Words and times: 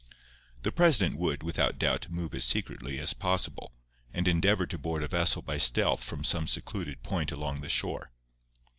The 0.63 0.71
president 0.71 1.19
would, 1.19 1.43
without 1.43 1.77
doubt, 1.77 2.07
move 2.09 2.33
as 2.33 2.43
secretly 2.43 2.97
as 2.97 3.13
possible, 3.13 3.71
and 4.11 4.27
endeavour 4.27 4.65
to 4.65 4.79
board 4.79 5.03
a 5.03 5.07
vessel 5.07 5.43
by 5.43 5.59
stealth 5.59 6.03
from 6.03 6.23
some 6.23 6.47
secluded 6.47 7.03
point 7.03 7.31
along 7.31 7.61
the 7.61 7.69
shore. 7.69 8.09